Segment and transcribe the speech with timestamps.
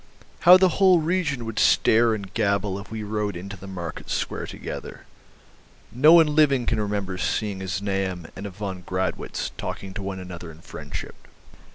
[0.49, 4.47] "How the whole region would stare and gabble if we rode into the market square
[4.47, 5.05] together.
[5.91, 10.17] No one living can remember seeing a Znaeym and a von Gradwitz talking to one
[10.17, 11.27] another in friendship.